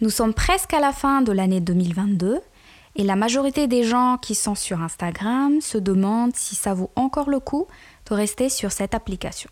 Nous 0.00 0.08
sommes 0.08 0.32
presque 0.32 0.72
à 0.72 0.80
la 0.80 0.92
fin 0.92 1.20
de 1.20 1.30
l'année 1.30 1.60
2022 1.60 2.40
et 2.96 3.02
la 3.02 3.16
majorité 3.16 3.66
des 3.66 3.84
gens 3.84 4.16
qui 4.16 4.34
sont 4.34 4.54
sur 4.54 4.80
Instagram 4.80 5.60
se 5.60 5.76
demandent 5.76 6.34
si 6.34 6.54
ça 6.54 6.72
vaut 6.72 6.90
encore 6.96 7.28
le 7.28 7.38
coup 7.38 7.66
de 8.08 8.14
rester 8.14 8.48
sur 8.48 8.72
cette 8.72 8.94
application. 8.94 9.50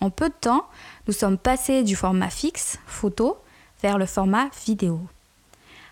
En 0.00 0.08
peu 0.08 0.30
de 0.30 0.34
temps, 0.40 0.64
nous 1.06 1.12
sommes 1.12 1.36
passés 1.36 1.82
du 1.82 1.94
format 1.94 2.30
fixe, 2.30 2.78
photo, 2.86 3.36
vers 3.82 3.98
le 3.98 4.06
format 4.06 4.48
vidéo. 4.64 4.98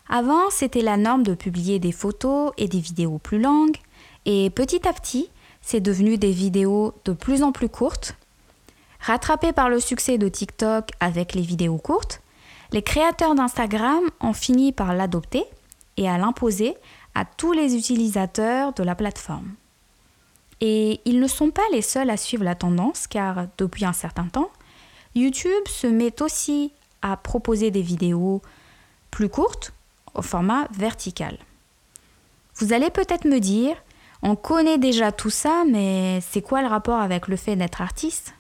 Avant, 0.09 0.49
c'était 0.49 0.81
la 0.81 0.97
norme 0.97 1.23
de 1.23 1.35
publier 1.35 1.79
des 1.79 1.93
photos 1.93 2.53
et 2.57 2.69
des 2.69 2.81
vidéos 2.81 3.19
plus 3.19 3.39
longues, 3.39 3.77
et 4.25 4.49
petit 4.49 4.89
à 4.89 4.95
petit, 4.95 5.29
c'est 5.61 5.81
devenu 5.81 6.17
des 6.17 6.33
vidéos 6.33 6.95
de 7.05 7.13
plus 7.13 7.43
en 7.43 7.53
plus 7.53 7.69
courtes. 7.69 8.17
Rattrapés 9.01 9.53
par 9.53 9.69
le 9.69 9.79
succès 9.79 10.17
de 10.17 10.29
TikTok 10.29 10.89
avec 11.01 11.35
les 11.35 11.43
vidéos 11.43 11.77
courtes, 11.77 12.23
les 12.73 12.83
créateurs 12.83 13.35
d'Instagram 13.35 14.03
ont 14.21 14.33
fini 14.33 14.73
par 14.73 14.95
l'adopter 14.95 15.45
et 15.97 16.09
à 16.09 16.19
l'imposer 16.19 16.77
à 17.15 17.25
tous 17.25 17.53
les 17.53 17.75
utilisateurs 17.77 18.73
de 18.73 18.83
la 18.83 18.95
plateforme. 18.95 19.55
Et 20.61 21.01
ils 21.05 21.21
ne 21.21 21.27
sont 21.27 21.51
pas 21.51 21.63
les 21.73 21.83
seuls 21.83 22.11
à 22.11 22.17
suivre 22.17 22.45
la 22.45 22.55
tendance 22.55 23.07
car 23.07 23.47
depuis 23.59 23.85
un 23.85 23.93
certain 23.93 24.27
temps, 24.27 24.51
YouTube 25.15 25.67
se 25.67 25.87
met 25.87 26.21
aussi 26.23 26.73
à 27.03 27.17
proposer 27.17 27.71
des 27.71 27.83
vidéos 27.83 28.43
plus 29.11 29.29
courtes 29.29 29.73
au 30.15 30.23
format 30.23 30.69
vertical. 30.73 31.39
Vous 32.57 32.73
allez 32.73 32.91
peut-être 32.91 33.25
me 33.25 33.39
dire, 33.39 33.77
on 34.23 34.35
connaît 34.35 34.79
déjà 34.79 35.13
tout 35.13 35.31
ça, 35.31 35.65
mais 35.69 36.21
c'est 36.29 36.43
quoi 36.43 36.61
le 36.61 36.69
rapport 36.69 37.01
avec 37.01 37.29
le 37.29 37.37
fait 37.37 37.57
d'être 37.57 37.81
artiste? 37.81 38.35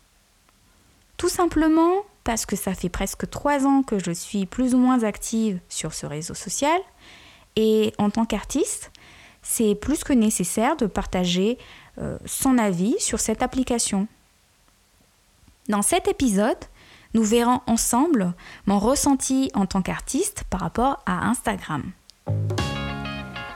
Tout 1.16 1.28
simplement 1.28 1.92
parce 2.28 2.44
que 2.44 2.56
ça 2.56 2.74
fait 2.74 2.90
presque 2.90 3.30
trois 3.30 3.64
ans 3.64 3.82
que 3.82 3.98
je 3.98 4.10
suis 4.10 4.44
plus 4.44 4.74
ou 4.74 4.76
moins 4.76 5.02
active 5.02 5.60
sur 5.70 5.94
ce 5.94 6.04
réseau 6.04 6.34
social, 6.34 6.78
et 7.56 7.94
en 7.96 8.10
tant 8.10 8.26
qu'artiste, 8.26 8.92
c'est 9.40 9.74
plus 9.74 10.04
que 10.04 10.12
nécessaire 10.12 10.76
de 10.76 10.84
partager 10.84 11.56
euh, 11.96 12.18
son 12.26 12.58
avis 12.58 12.96
sur 12.98 13.18
cette 13.18 13.42
application. 13.42 14.08
Dans 15.70 15.80
cet 15.80 16.06
épisode, 16.06 16.58
nous 17.14 17.22
verrons 17.22 17.62
ensemble 17.66 18.34
mon 18.66 18.78
ressenti 18.78 19.50
en 19.54 19.64
tant 19.64 19.80
qu'artiste 19.80 20.44
par 20.50 20.60
rapport 20.60 21.02
à 21.06 21.28
Instagram. 21.30 21.92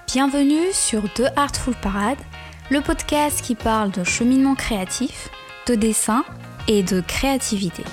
Bienvenue 0.06 0.72
sur 0.72 1.12
The 1.12 1.24
Artful 1.36 1.74
Parade, 1.82 2.20
le 2.70 2.80
podcast 2.80 3.42
qui 3.42 3.54
parle 3.54 3.90
de 3.90 4.02
cheminement 4.02 4.54
créatif, 4.54 5.28
de 5.66 5.74
dessin 5.74 6.24
et 6.68 6.82
de 6.82 7.02
créativité. 7.02 7.84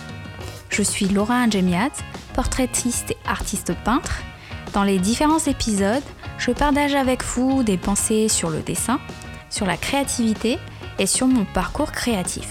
Je 0.79 0.83
suis 0.85 1.09
Laura 1.09 1.33
Ingemiat, 1.33 1.91
portraitiste 2.33 3.11
et 3.11 3.17
artiste 3.27 3.73
peintre. 3.83 4.23
Dans 4.71 4.83
les 4.83 4.97
différents 4.97 5.45
épisodes, 5.45 6.01
je 6.37 6.51
partage 6.51 6.95
avec 6.95 7.21
vous 7.21 7.63
des 7.63 7.75
pensées 7.75 8.29
sur 8.29 8.49
le 8.49 8.61
dessin, 8.61 9.01
sur 9.49 9.65
la 9.65 9.75
créativité 9.75 10.57
et 10.97 11.05
sur 11.05 11.27
mon 11.27 11.43
parcours 11.43 11.91
créatif. 11.91 12.47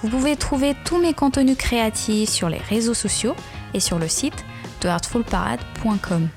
Vous 0.00 0.08
pouvez 0.10 0.36
trouver 0.36 0.76
tous 0.84 0.98
mes 0.98 1.12
contenus 1.12 1.56
créatifs 1.56 2.28
sur 2.28 2.48
les 2.48 2.58
réseaux 2.58 2.94
sociaux 2.94 3.34
et 3.74 3.80
sur 3.80 3.98
le 3.98 4.06
site 4.06 4.44
de 4.82 4.88
artfulparade.com. 4.88 6.28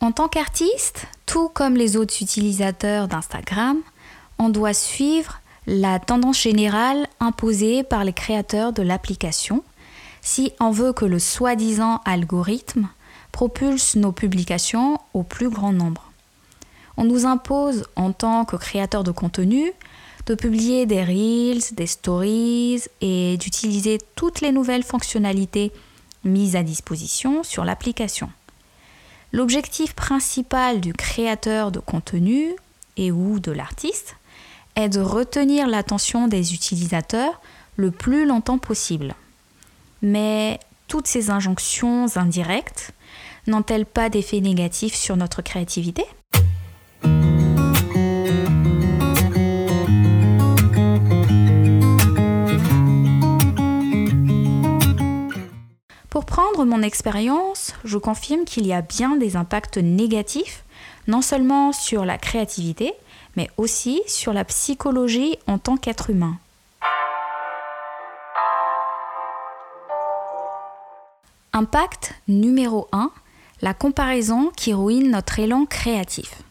En 0.00 0.10
tant 0.10 0.26
qu'artiste, 0.26 1.06
tout 1.24 1.48
comme 1.48 1.76
les 1.76 1.96
autres 1.96 2.20
utilisateurs 2.20 3.06
d'Instagram, 3.06 3.76
on 4.40 4.48
doit 4.48 4.74
suivre 4.74 5.40
la 5.66 5.98
tendance 5.98 6.40
générale 6.40 7.06
imposée 7.20 7.82
par 7.82 8.04
les 8.04 8.12
créateurs 8.12 8.72
de 8.72 8.82
l'application 8.82 9.64
si 10.20 10.52
on 10.60 10.70
veut 10.70 10.92
que 10.92 11.04
le 11.04 11.18
soi-disant 11.18 12.00
algorithme 12.04 12.88
propulse 13.32 13.96
nos 13.96 14.12
publications 14.12 14.98
au 15.12 15.22
plus 15.22 15.48
grand 15.48 15.72
nombre. 15.72 16.10
On 16.96 17.04
nous 17.04 17.26
impose, 17.26 17.84
en 17.96 18.12
tant 18.12 18.44
que 18.44 18.56
créateur 18.56 19.04
de 19.04 19.10
contenu, 19.10 19.72
de 20.26 20.34
publier 20.34 20.86
des 20.86 21.02
reels, 21.02 21.62
des 21.72 21.86
stories 21.86 22.84
et 23.00 23.36
d'utiliser 23.36 23.98
toutes 24.14 24.40
les 24.40 24.52
nouvelles 24.52 24.84
fonctionnalités 24.84 25.72
mises 26.24 26.56
à 26.56 26.62
disposition 26.62 27.42
sur 27.42 27.64
l'application. 27.64 28.30
L'objectif 29.32 29.94
principal 29.94 30.80
du 30.80 30.92
créateur 30.92 31.72
de 31.72 31.80
contenu 31.80 32.54
et 32.96 33.10
ou 33.10 33.40
de 33.40 33.50
l'artiste 33.50 34.16
est 34.76 34.88
de 34.88 35.00
retenir 35.00 35.66
l'attention 35.66 36.28
des 36.28 36.54
utilisateurs 36.54 37.40
le 37.76 37.90
plus 37.90 38.26
longtemps 38.26 38.58
possible. 38.58 39.14
Mais 40.02 40.58
toutes 40.88 41.06
ces 41.06 41.30
injonctions 41.30 42.06
indirectes 42.16 42.92
n'ont-elles 43.46 43.86
pas 43.86 44.08
d'effet 44.08 44.40
négatif 44.40 44.94
sur 44.94 45.16
notre 45.16 45.42
créativité? 45.42 46.04
Pour 56.10 56.26
prendre 56.26 56.64
mon 56.64 56.82
expérience, 56.82 57.74
je 57.84 57.98
confirme 57.98 58.44
qu'il 58.44 58.66
y 58.66 58.72
a 58.72 58.82
bien 58.82 59.16
des 59.16 59.36
impacts 59.36 59.78
négatifs, 59.78 60.64
non 61.08 61.22
seulement 61.22 61.72
sur 61.72 62.04
la 62.04 62.18
créativité, 62.18 62.94
mais 63.36 63.50
aussi 63.56 64.02
sur 64.06 64.32
la 64.32 64.44
psychologie 64.44 65.38
en 65.46 65.58
tant 65.58 65.76
qu'être 65.76 66.10
humain. 66.10 66.38
Impact 71.52 72.14
numéro 72.26 72.88
1, 72.92 73.10
la 73.62 73.74
comparaison 73.74 74.50
qui 74.56 74.74
ruine 74.74 75.10
notre 75.10 75.38
élan 75.38 75.66
créatif. 75.66 76.42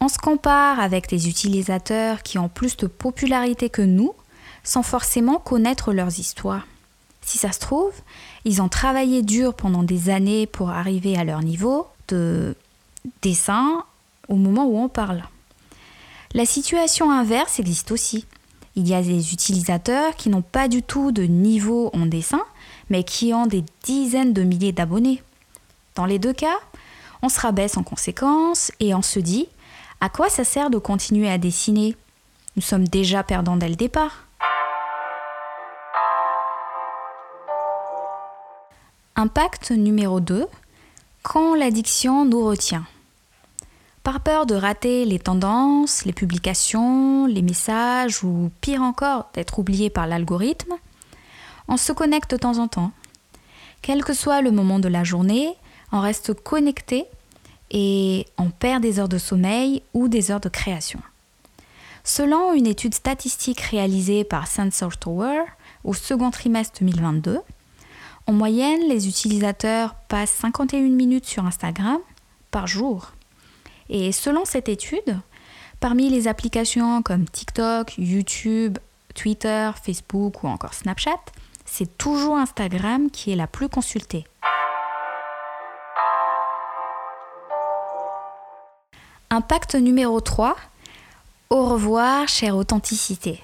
On 0.00 0.08
se 0.08 0.18
compare 0.18 0.80
avec 0.80 1.08
des 1.08 1.28
utilisateurs 1.28 2.22
qui 2.22 2.38
ont 2.38 2.48
plus 2.48 2.76
de 2.76 2.86
popularité 2.86 3.70
que 3.70 3.82
nous 3.82 4.14
sans 4.64 4.82
forcément 4.82 5.38
connaître 5.38 5.92
leurs 5.92 6.18
histoires. 6.18 6.66
Si 7.22 7.38
ça 7.38 7.52
se 7.52 7.60
trouve, 7.60 7.92
ils 8.44 8.60
ont 8.60 8.68
travaillé 8.68 9.22
dur 9.22 9.54
pendant 9.54 9.82
des 9.82 10.10
années 10.10 10.46
pour 10.46 10.70
arriver 10.70 11.16
à 11.16 11.24
leur 11.24 11.42
niveau 11.42 11.86
de 12.08 12.56
dessin 13.22 13.84
au 14.28 14.36
moment 14.36 14.66
où 14.66 14.78
on 14.78 14.88
parle. 14.88 15.22
La 16.32 16.46
situation 16.46 17.10
inverse 17.10 17.58
existe 17.58 17.90
aussi. 17.90 18.24
Il 18.76 18.86
y 18.86 18.94
a 18.94 19.02
des 19.02 19.32
utilisateurs 19.32 20.14
qui 20.14 20.28
n'ont 20.28 20.42
pas 20.42 20.68
du 20.68 20.80
tout 20.80 21.10
de 21.10 21.24
niveau 21.24 21.90
en 21.92 22.06
dessin, 22.06 22.44
mais 22.88 23.02
qui 23.02 23.34
ont 23.34 23.46
des 23.46 23.64
dizaines 23.82 24.32
de 24.32 24.44
milliers 24.44 24.70
d'abonnés. 24.70 25.24
Dans 25.96 26.06
les 26.06 26.20
deux 26.20 26.32
cas, 26.32 26.56
on 27.22 27.28
se 27.28 27.40
rabaisse 27.40 27.76
en 27.76 27.82
conséquence 27.82 28.70
et 28.78 28.94
on 28.94 29.02
se 29.02 29.18
dit 29.18 29.48
à 30.00 30.08
quoi 30.08 30.28
ça 30.28 30.44
sert 30.44 30.70
de 30.70 30.78
continuer 30.78 31.28
à 31.28 31.36
dessiner? 31.36 31.96
Nous 32.54 32.62
sommes 32.62 32.86
déjà 32.86 33.24
perdants 33.24 33.56
dès 33.56 33.68
le 33.68 33.74
départ. 33.74 34.24
Impact 39.16 39.72
numéro 39.72 40.20
2. 40.20 40.46
Quand 41.24 41.56
l'addiction 41.56 42.24
nous 42.24 42.44
retient. 42.44 42.86
Par 44.10 44.18
peur 44.18 44.44
de 44.44 44.56
rater 44.56 45.04
les 45.04 45.20
tendances, 45.20 46.04
les 46.04 46.12
publications, 46.12 47.26
les 47.26 47.42
messages 47.42 48.24
ou 48.24 48.50
pire 48.60 48.82
encore 48.82 49.30
d'être 49.34 49.60
oublié 49.60 49.88
par 49.88 50.08
l'algorithme, 50.08 50.72
on 51.68 51.76
se 51.76 51.92
connecte 51.92 52.32
de 52.32 52.36
temps 52.36 52.58
en 52.58 52.66
temps. 52.66 52.90
Quel 53.82 54.02
que 54.02 54.12
soit 54.12 54.42
le 54.42 54.50
moment 54.50 54.80
de 54.80 54.88
la 54.88 55.04
journée, 55.04 55.54
on 55.92 56.00
reste 56.00 56.34
connecté 56.34 57.04
et 57.70 58.26
on 58.36 58.50
perd 58.50 58.82
des 58.82 58.98
heures 58.98 59.08
de 59.08 59.16
sommeil 59.16 59.80
ou 59.94 60.08
des 60.08 60.32
heures 60.32 60.40
de 60.40 60.48
création. 60.48 61.00
Selon 62.02 62.52
une 62.52 62.66
étude 62.66 62.94
statistique 62.94 63.60
réalisée 63.60 64.24
par 64.24 64.48
Sensor 64.48 64.96
Tower 64.96 65.42
au 65.84 65.94
second 65.94 66.32
trimestre 66.32 66.80
2022, 66.80 67.38
en 68.26 68.32
moyenne, 68.32 68.88
les 68.88 69.06
utilisateurs 69.06 69.94
passent 70.08 70.34
51 70.40 70.80
minutes 70.80 71.26
sur 71.26 71.46
Instagram 71.46 72.00
par 72.50 72.66
jour. 72.66 73.12
Et 73.92 74.12
selon 74.12 74.44
cette 74.44 74.68
étude, 74.68 75.18
parmi 75.80 76.08
les 76.10 76.28
applications 76.28 77.02
comme 77.02 77.28
TikTok, 77.28 77.94
YouTube, 77.98 78.78
Twitter, 79.16 79.70
Facebook 79.82 80.44
ou 80.44 80.46
encore 80.46 80.74
Snapchat, 80.74 81.18
c'est 81.64 81.98
toujours 81.98 82.36
Instagram 82.36 83.10
qui 83.10 83.32
est 83.32 83.36
la 83.36 83.48
plus 83.48 83.68
consultée. 83.68 84.24
Impact 89.30 89.74
numéro 89.74 90.20
3. 90.20 90.56
Au 91.50 91.64
revoir, 91.66 92.28
chère 92.28 92.56
authenticité. 92.56 93.40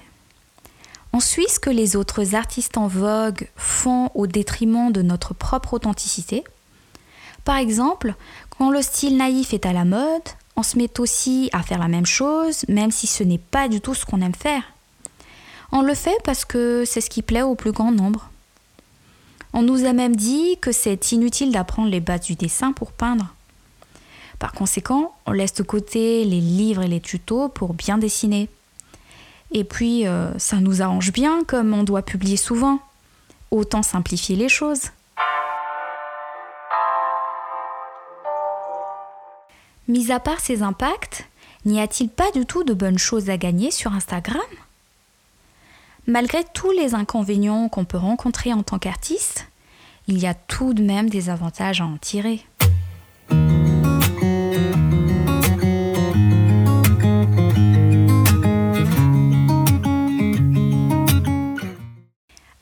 On 1.11 1.19
suit 1.19 1.47
ce 1.49 1.59
que 1.59 1.69
les 1.69 1.97
autres 1.97 2.35
artistes 2.35 2.77
en 2.77 2.87
vogue 2.87 3.49
font 3.57 4.11
au 4.15 4.27
détriment 4.27 4.93
de 4.93 5.01
notre 5.01 5.33
propre 5.33 5.73
authenticité. 5.73 6.45
Par 7.47 7.59
exemple, 7.59 8.13
quand 8.49 8.71
le 8.71 8.81
style 8.81 9.15
naïf 9.15 9.53
est 9.53 9.65
à 9.65 9.71
la 9.71 9.85
mode, 9.85 10.27
on 10.57 10.63
se 10.63 10.77
met 10.77 10.99
aussi 10.99 11.49
à 11.53 11.63
faire 11.63 11.79
la 11.79 11.87
même 11.87 12.05
chose, 12.05 12.65
même 12.67 12.91
si 12.91 13.07
ce 13.07 13.23
n'est 13.23 13.37
pas 13.37 13.69
du 13.69 13.79
tout 13.79 13.93
ce 13.93 14.05
qu'on 14.05 14.19
aime 14.19 14.35
faire. 14.35 14.63
On 15.71 15.81
le 15.81 15.93
fait 15.93 16.17
parce 16.25 16.43
que 16.43 16.83
c'est 16.85 16.99
ce 16.99 17.09
qui 17.09 17.21
plaît 17.21 17.43
au 17.43 17.55
plus 17.55 17.71
grand 17.71 17.93
nombre. 17.93 18.29
On 19.53 19.61
nous 19.61 19.85
a 19.85 19.93
même 19.93 20.17
dit 20.17 20.57
que 20.59 20.73
c'est 20.73 21.13
inutile 21.13 21.53
d'apprendre 21.53 21.89
les 21.89 22.01
bases 22.01 22.25
du 22.25 22.35
dessin 22.35 22.73
pour 22.73 22.91
peindre. 22.91 23.33
Par 24.39 24.51
conséquent, 24.51 25.15
on 25.25 25.31
laisse 25.31 25.53
de 25.53 25.63
côté 25.63 26.25
les 26.25 26.41
livres 26.41 26.83
et 26.83 26.89
les 26.89 26.99
tutos 26.99 27.47
pour 27.47 27.73
bien 27.73 27.97
dessiner. 27.97 28.49
Et 29.53 29.63
puis, 29.63 30.05
euh, 30.05 30.37
ça 30.37 30.57
nous 30.57 30.81
arrange 30.81 31.13
bien 31.13 31.45
comme 31.45 31.73
on 31.73 31.85
doit 31.85 32.01
publier 32.01 32.35
souvent. 32.35 32.79
Autant 33.51 33.83
simplifier 33.83 34.35
les 34.35 34.49
choses. 34.49 34.89
Mis 39.87 40.11
à 40.11 40.19
part 40.19 40.41
ces 40.41 40.63
impacts, 40.63 41.29
n'y 41.65 41.79
a-t-il 41.79 42.09
pas 42.09 42.29
du 42.31 42.45
tout 42.45 42.65
de 42.65 42.73
bonnes 42.73 42.97
choses 42.97 43.29
à 43.29 43.37
gagner 43.37 43.71
sur 43.71 43.93
Instagram? 43.93 44.41
Malgré 46.07 46.43
tous 46.53 46.71
les 46.71 46.93
inconvénients 46.93 47.69
qu'on 47.69 47.85
peut 47.85 47.97
rencontrer 47.97 48.51
en 48.51 48.63
tant 48.63 48.79
qu'artiste, 48.79 49.47
il 50.07 50.19
y 50.19 50.27
a 50.27 50.33
tout 50.33 50.73
de 50.73 50.83
même 50.83 51.09
des 51.09 51.29
avantages 51.29 51.79
à 51.79 51.85
en 51.85 51.95
tirer. 51.97 52.45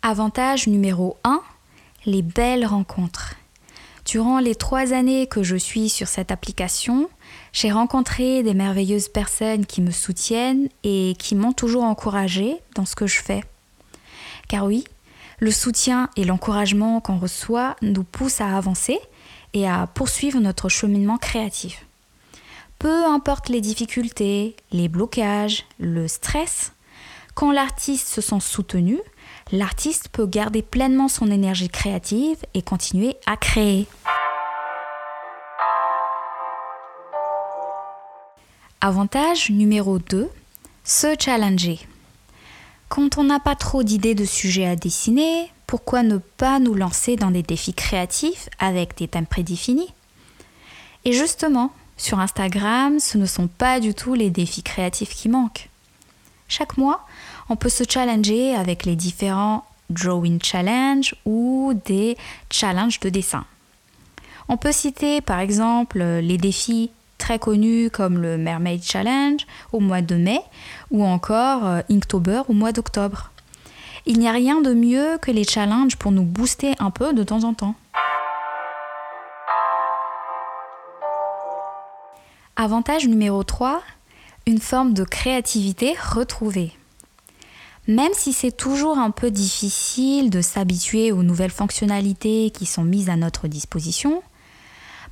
Avantage 0.04 0.68
numéro 0.68 1.18
1, 1.24 1.42
les 2.06 2.22
belles 2.22 2.68
rencontres. 2.68 3.33
Durant 4.05 4.37
les 4.37 4.53
trois 4.53 4.93
années 4.93 5.25
que 5.25 5.41
je 5.41 5.55
suis 5.55 5.89
sur 5.89 6.07
cette 6.07 6.31
application, 6.31 7.09
j'ai 7.53 7.71
rencontré 7.71 8.43
des 8.43 8.53
merveilleuses 8.53 9.09
personnes 9.09 9.65
qui 9.65 9.81
me 9.81 9.89
soutiennent 9.89 10.69
et 10.83 11.15
qui 11.17 11.33
m'ont 11.33 11.53
toujours 11.53 11.83
encouragée 11.83 12.57
dans 12.75 12.85
ce 12.85 12.95
que 12.95 13.07
je 13.07 13.19
fais. 13.19 13.43
Car 14.47 14.65
oui, 14.65 14.83
le 15.39 15.49
soutien 15.49 16.09
et 16.15 16.23
l'encouragement 16.23 17.01
qu'on 17.01 17.17
reçoit 17.17 17.75
nous 17.81 18.03
poussent 18.03 18.41
à 18.41 18.55
avancer 18.55 18.99
et 19.53 19.67
à 19.67 19.87
poursuivre 19.87 20.39
notre 20.39 20.69
cheminement 20.69 21.17
créatif. 21.17 21.87
Peu 22.77 23.05
importe 23.05 23.49
les 23.49 23.61
difficultés, 23.61 24.55
les 24.71 24.87
blocages, 24.87 25.65
le 25.79 26.07
stress, 26.07 26.73
quand 27.33 27.51
l'artiste 27.51 28.07
se 28.07 28.21
sent 28.21 28.39
soutenu, 28.39 28.99
l'artiste 29.51 30.09
peut 30.09 30.25
garder 30.25 30.62
pleinement 30.62 31.07
son 31.07 31.30
énergie 31.30 31.69
créative 31.69 32.38
et 32.53 32.62
continuer 32.62 33.15
à 33.25 33.38
créer. 33.38 33.88
Avantage 38.81 39.50
numéro 39.50 40.00
2, 40.00 40.30
se 40.83 41.15
challenger. 41.19 41.80
Quand 42.89 43.18
on 43.18 43.24
n'a 43.24 43.39
pas 43.39 43.56
trop 43.56 43.83
d'idées 43.83 44.15
de 44.15 44.25
sujets 44.25 44.68
à 44.68 44.75
dessiner, 44.75 45.51
pourquoi 45.65 46.03
ne 46.03 46.18
pas 46.18 46.59
nous 46.59 46.75
lancer 46.75 47.15
dans 47.15 47.31
des 47.31 47.41
défis 47.41 47.74
créatifs 47.74 48.48
avec 48.59 48.95
des 48.98 49.07
thèmes 49.07 49.25
prédéfinis? 49.25 49.91
Et 51.03 51.12
justement, 51.12 51.71
sur 51.98 52.19
Instagram, 52.19 53.00
ce 53.00 53.18
ne 53.18 53.25
sont 53.25 53.48
pas 53.48 53.80
du 53.80 53.94
tout 53.94 54.13
les 54.13 54.30
défis 54.30 54.63
créatifs 54.63 55.15
qui 55.15 55.30
manquent. 55.30 55.69
Chaque 56.57 56.77
mois, 56.77 57.05
on 57.49 57.57
peut 57.57 57.67
se 57.67 57.83
challenger 57.83 58.55
avec 58.55 58.85
les 58.85 58.95
différents 58.95 59.65
Drawing 59.89 60.41
Challenge 60.41 61.13
ou 61.25 61.73
des 61.83 62.15
challenges 62.49 63.01
de 63.01 63.09
dessin. 63.09 63.43
On 64.47 64.55
peut 64.55 64.71
citer 64.71 65.19
par 65.19 65.39
exemple 65.39 65.99
les 65.99 66.37
défis 66.37 66.91
très 67.17 67.39
connus 67.39 67.89
comme 67.91 68.19
le 68.19 68.37
Mermaid 68.37 68.81
Challenge 68.81 69.45
au 69.73 69.81
mois 69.81 70.01
de 70.01 70.15
mai 70.15 70.39
ou 70.91 71.03
encore 71.03 71.65
euh, 71.65 71.81
Inktober 71.91 72.43
au 72.47 72.53
mois 72.53 72.71
d'octobre. 72.71 73.31
Il 74.05 74.17
n'y 74.19 74.29
a 74.29 74.31
rien 74.31 74.61
de 74.61 74.73
mieux 74.73 75.17
que 75.21 75.31
les 75.31 75.43
challenges 75.43 75.97
pour 75.97 76.13
nous 76.13 76.23
booster 76.23 76.71
un 76.79 76.89
peu 76.89 77.11
de 77.11 77.23
temps 77.23 77.43
en 77.43 77.53
temps. 77.53 77.75
Avantage 82.55 83.05
numéro 83.09 83.43
3, 83.43 83.81
une 84.47 84.59
forme 84.59 84.94
de 84.94 85.03
créativité 85.03 85.95
retrouvée. 86.00 86.71
Même 87.88 88.13
si 88.13 88.31
c'est 88.33 88.56
toujours 88.56 88.97
un 88.97 89.12
peu 89.12 89.31
difficile 89.31 90.30
de 90.30 90.42
s'habituer 90.42 91.12
aux 91.12 91.24
nouvelles 91.24 91.51
fonctionnalités 91.51 92.51
qui 92.51 92.65
sont 92.65 92.83
mises 92.83 93.09
à 93.09 93.15
notre 93.15 93.47
disposition, 93.47 94.21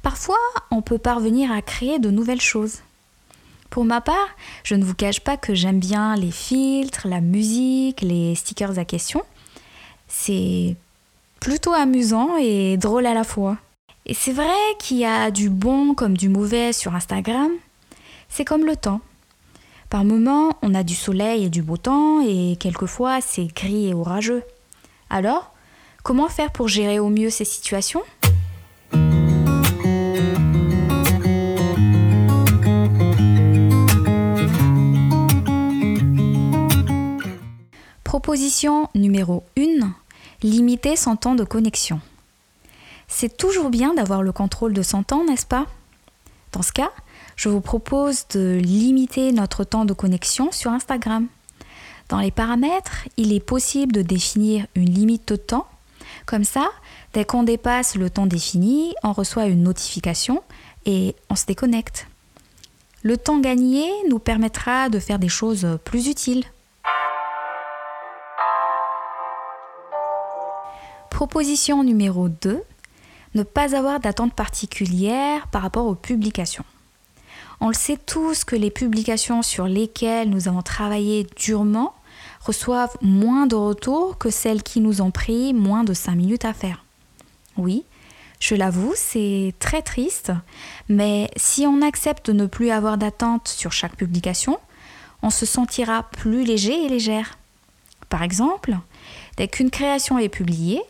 parfois 0.02 0.38
on 0.72 0.82
peut 0.82 0.98
parvenir 0.98 1.52
à 1.52 1.62
créer 1.62 2.00
de 2.00 2.10
nouvelles 2.10 2.42
choses. 2.42 2.80
Pour 3.70 3.86
ma 3.86 4.02
part, 4.02 4.28
je 4.64 4.76
ne 4.76 4.84
vous 4.84 4.94
cache 4.94 5.20
pas 5.20 5.36
que 5.36 5.56
j'aime 5.56 5.80
bien 5.80 6.16
les 6.16 6.32
filtres, 6.32 7.08
la 7.08 7.22
musique, 7.22 8.02
les 8.02 8.36
stickers 8.36 8.78
à 8.78 8.86
questions. 8.86 9.24
C'est 10.08 10.76
plutôt 11.40 11.74
amusant 11.74 12.38
et 12.40 12.78
drôle 12.78 13.08
à 13.08 13.16
la 13.16 13.24
fois. 13.24 13.58
Et 14.06 14.14
c'est 14.14 14.34
vrai 14.34 14.54
qu'il 14.78 14.98
y 14.98 15.06
a 15.06 15.32
du 15.32 15.50
bon 15.50 15.96
comme 15.96 16.16
du 16.16 16.30
mauvais 16.30 16.72
sur 16.72 16.94
Instagram. 16.94 17.52
C'est 18.30 18.46
comme 18.46 18.66
le 18.66 18.76
temps. 18.76 19.02
Par 19.94 20.06
moments, 20.06 20.58
on 20.64 20.74
a 20.74 20.82
du 20.82 20.96
soleil 20.96 21.44
et 21.44 21.50
du 21.52 21.62
beau 21.62 21.78
temps, 21.78 22.20
et 22.26 22.58
quelquefois 22.60 23.22
c'est 23.22 23.46
gris 23.46 23.90
et 23.90 23.94
orageux. 23.94 24.42
Alors, 25.12 25.54
comment 26.02 26.30
faire 26.30 26.52
pour 26.52 26.68
gérer 26.68 26.98
au 26.98 27.10
mieux 27.10 27.30
ces 27.30 27.46
situations? 27.46 28.02
Proposition 38.04 38.90
numéro 38.96 39.44
1. 39.60 39.94
Limiter 40.42 40.96
son 40.96 41.18
temps 41.18 41.36
de 41.36 41.44
connexion. 41.44 42.02
C'est 43.08 43.38
toujours 43.38 43.70
bien 43.70 43.94
d'avoir 43.94 44.24
le 44.24 44.32
contrôle 44.32 44.74
de 44.74 44.82
son 44.82 45.04
temps, 45.04 45.24
n'est-ce 45.24 45.46
pas? 45.46 45.68
Dans 46.52 46.64
ce 46.64 46.72
cas, 46.72 46.90
je 47.36 47.50
vous 47.50 47.62
propose 47.62 48.28
de 48.30 48.60
limiter 48.62 49.32
notre 49.32 49.64
temps 49.64 49.86
de 49.86 49.94
connexion 49.94 50.52
sur 50.52 50.72
Instagram. 50.72 51.28
Dans 52.10 52.20
les 52.20 52.32
paramètres, 52.32 53.08
il 53.18 53.34
est 53.34 53.40
possible 53.40 53.92
de 53.92 54.02
définir 54.02 54.68
une 54.76 54.90
limite 54.90 55.28
de 55.30 55.36
temps. 55.36 55.68
Comme 56.26 56.44
ça, 56.44 56.70
dès 57.14 57.26
qu'on 57.26 57.44
dépasse 57.44 57.96
le 57.96 58.10
temps 58.10 58.28
défini, 58.28 58.94
on 59.04 59.14
reçoit 59.14 59.46
une 59.46 59.64
notification 59.64 60.44
et 60.86 61.16
on 61.30 61.36
se 61.36 61.46
déconnecte. 61.46 62.08
Le 63.02 63.18
temps 63.18 63.40
gagné 63.40 63.90
nous 64.10 64.20
permettra 64.20 64.90
de 64.90 65.00
faire 65.00 65.20
des 65.20 65.30
choses 65.30 65.68
plus 65.84 66.08
utiles. 66.08 66.46
Proposition 71.10 71.84
numéro 71.84 72.30
2. 72.30 72.62
Ne 73.36 73.44
pas 73.44 73.76
avoir 73.76 74.00
d'attente 74.00 74.34
particulière 74.34 75.48
par 75.48 75.62
rapport 75.64 75.88
aux 75.88 75.96
publications. 75.96 76.66
On 77.60 77.68
le 77.68 77.74
sait 77.74 77.98
tous 77.98 78.44
que 78.44 78.56
les 78.56 78.72
publications 78.72 79.42
sur 79.42 79.66
lesquelles 79.66 80.30
nous 80.30 80.48
avons 80.48 80.62
travaillé 80.62 81.28
durement 81.36 81.94
reçoivent 82.42 82.96
moins 83.02 83.48
de 83.48 83.56
retours 83.56 84.18
que 84.18 84.30
celles 84.30 84.64
qui 84.64 84.82
nous 84.82 85.02
ont 85.02 85.12
pris 85.12 85.54
moins 85.54 85.84
de 85.84 85.94
5 85.94 86.16
minutes 86.16 86.46
à 86.46 86.54
faire. 86.54 86.84
Oui, 87.58 87.86
je 88.40 88.56
l'avoue, 88.56 88.94
c'est 88.96 89.54
très 89.60 89.82
triste, 89.82 90.32
mais 90.90 91.30
si 91.38 91.66
on 91.66 91.82
accepte 91.82 92.28
de 92.28 92.34
ne 92.34 92.46
plus 92.46 92.72
avoir 92.72 92.98
d'attente 92.98 93.48
sur 93.48 93.72
chaque 93.72 93.96
publication, 93.96 94.60
on 95.22 95.30
se 95.30 95.46
sentira 95.46 96.04
plus 96.04 96.44
léger 96.44 96.86
et 96.86 96.90
légère. 96.90 97.38
Par 98.10 98.22
exemple, 98.22 98.78
dès 99.38 99.48
qu'une 99.48 99.72
création 99.72 100.20
est 100.20 100.28
publiée, 100.28 100.82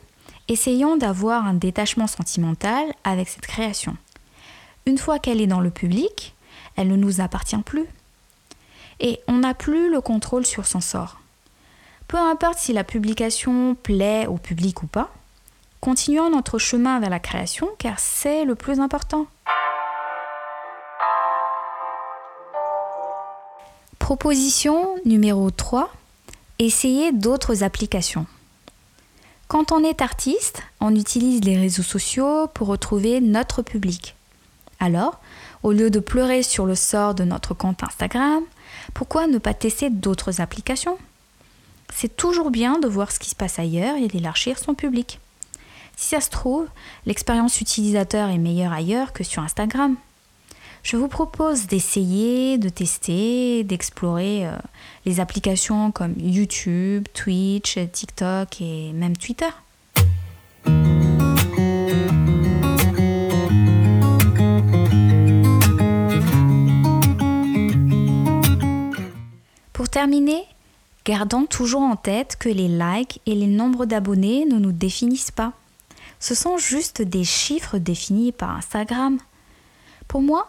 essayons 0.48 0.98
d'avoir 0.98 1.46
un 1.46 1.54
détachement 1.54 2.08
sentimental 2.08 2.86
avec 3.04 3.30
cette 3.30 3.46
création. 3.46 3.96
Une 4.86 4.98
fois 4.98 5.20
qu'elle 5.20 5.40
est 5.40 5.48
dans 5.48 5.62
le 5.62 5.70
public, 5.70 6.34
elle 6.76 6.88
ne 6.88 6.96
nous 6.96 7.22
appartient 7.22 7.62
plus. 7.64 7.86
Et 9.00 9.20
on 9.28 9.40
n'a 9.40 9.54
plus 9.54 9.92
le 9.92 10.02
contrôle 10.02 10.46
sur 10.46 10.66
son 10.66 10.82
sort. 10.82 11.20
Peu 12.08 12.18
importe 12.18 12.60
si 12.60 12.74
la 12.74 12.84
publication 12.84 13.76
plaît 13.76 14.28
au 14.28 14.38
public 14.38 14.84
ou 14.84 14.88
pas, 14.88 15.12
continuons 15.82 16.30
notre 16.30 16.60
chemin 16.60 17.00
vers 17.00 17.10
la 17.10 17.20
création 17.20 17.70
car 17.80 18.00
c'est 18.00 18.46
le 18.46 18.56
plus 18.56 18.80
important. 18.80 19.28
Proposition 24.00 24.96
numéro 25.06 25.50
3. 25.50 25.90
Essayez 26.60 27.12
d'autres 27.12 27.64
applications. 27.64 28.26
Quand 29.48 29.72
on 29.72 29.84
est 29.84 30.02
artiste, 30.02 30.62
on 30.82 30.96
utilise 30.96 31.44
les 31.44 31.58
réseaux 31.58 31.84
sociaux 31.84 32.48
pour 32.54 32.68
retrouver 32.68 33.22
notre 33.22 33.62
public. 33.62 34.16
Alors, 34.84 35.22
au 35.64 35.72
lieu 35.72 35.90
de 35.90 36.02
pleurer 36.02 36.44
sur 36.44 36.66
le 36.66 36.76
sort 36.76 37.16
de 37.16 37.24
notre 37.24 37.54
compte 37.54 37.82
Instagram, 37.84 38.44
pourquoi 38.94 39.28
ne 39.28 39.38
pas 39.38 39.54
tester 39.54 39.90
d'autres 39.90 40.42
applications? 40.42 40.98
C'est 41.94 42.18
toujours 42.18 42.52
bien 42.52 42.80
de 42.80 42.88
voir 42.90 43.10
ce 43.14 43.18
qui 43.18 43.30
se 43.30 43.36
passe 43.36 43.60
ailleurs 43.60 43.96
et 43.96 44.10
d'élargir 44.10 44.60
son 44.60 44.74
public. 44.74 45.22
Si 45.96 46.10
ça 46.10 46.20
se 46.20 46.30
trouve, 46.30 46.68
l'expérience 47.06 47.62
utilisateur 47.62 48.28
est 48.28 48.38
meilleure 48.38 48.74
ailleurs 48.74 49.14
que 49.14 49.24
sur 49.24 49.42
Instagram. 49.42 49.96
Je 50.84 50.98
vous 50.98 51.08
propose 51.08 51.68
d'essayer, 51.68 52.58
de 52.58 52.68
tester, 52.68 53.64
d'explorer 53.64 54.46
euh, 54.46 54.52
les 55.06 55.22
applications 55.22 55.94
comme 55.94 56.16
YouTube, 56.18 57.08
Twitch, 57.14 57.80
TikTok 57.94 58.60
et 58.60 58.92
même 58.92 59.16
Twitter. 59.16 59.48
Gardons 71.06 71.46
toujours 71.46 71.82
en 71.82 71.96
tête 71.96 72.36
que 72.38 72.50
les 72.50 72.68
likes 72.68 73.22
et 73.26 73.36
les 73.36 73.48
nombres 73.48 73.86
d'abonnés 73.86 74.46
ne 74.46 74.58
nous 74.58 74.72
définissent 74.72 75.32
pas. 75.32 75.54
Ce 76.20 76.36
sont 76.36 76.58
juste 76.58 77.02
des 77.02 77.24
chiffres 77.24 77.78
définis 77.78 78.32
par 78.32 78.52
Instagram. 78.52 79.18
Pour 80.08 80.22
moi, 80.22 80.48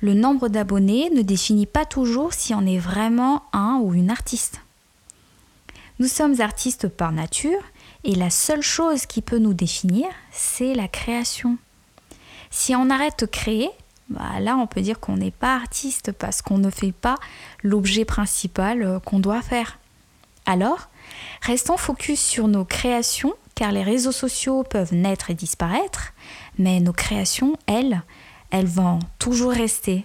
le 0.00 0.14
nombre 0.14 0.48
d'abonnés 0.48 1.10
ne 1.10 1.22
définit 1.22 1.66
pas 1.66 1.86
toujours 1.86 2.34
si 2.34 2.54
on 2.54 2.66
est 2.66 2.78
vraiment 2.78 3.42
un 3.52 3.78
ou 3.80 3.94
une 3.94 4.10
artiste. 4.10 4.60
Nous 5.98 6.08
sommes 6.08 6.40
artistes 6.40 6.88
par 6.88 7.12
nature 7.12 7.62
et 8.02 8.14
la 8.14 8.28
seule 8.28 8.62
chose 8.62 9.06
qui 9.06 9.22
peut 9.22 9.38
nous 9.38 9.54
définir, 9.54 10.06
c'est 10.32 10.74
la 10.74 10.88
création. 10.88 11.56
Si 12.50 12.74
on 12.74 12.90
arrête 12.90 13.20
de 13.20 13.26
créer, 13.26 13.70
bah 14.08 14.40
là 14.40 14.56
on 14.56 14.66
peut 14.66 14.80
dire 14.80 15.00
qu'on 15.00 15.16
n'est 15.16 15.30
pas 15.30 15.54
artiste 15.54 16.12
parce 16.12 16.42
qu'on 16.42 16.58
ne 16.58 16.70
fait 16.70 16.92
pas 16.92 17.16
l'objet 17.62 18.04
principal 18.04 18.82
euh, 18.82 18.98
qu'on 19.00 19.18
doit 19.18 19.42
faire. 19.42 19.78
Alors, 20.46 20.90
restons 21.40 21.76
focus 21.76 22.20
sur 22.20 22.48
nos 22.48 22.64
créations 22.64 23.32
car 23.54 23.72
les 23.72 23.82
réseaux 23.82 24.12
sociaux 24.12 24.62
peuvent 24.62 24.94
naître 24.94 25.30
et 25.30 25.34
disparaître, 25.34 26.12
mais 26.58 26.80
nos 26.80 26.92
créations, 26.92 27.56
elles, 27.66 28.02
elles 28.50 28.66
vont 28.66 28.98
toujours 29.18 29.52
rester 29.52 30.04